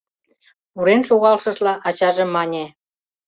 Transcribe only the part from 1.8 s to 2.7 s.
ачаже мане: